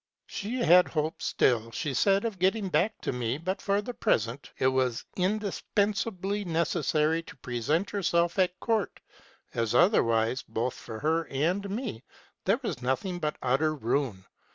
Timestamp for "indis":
5.15-5.61